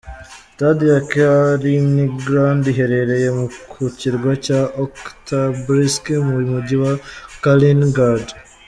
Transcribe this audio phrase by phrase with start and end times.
[0.55, 3.29] Stade ya Kaliningrad iherereye
[3.71, 6.93] ku Kirwa cya Oktyabrsky mu Mujyi wa
[7.43, 8.27] Kaliningrad.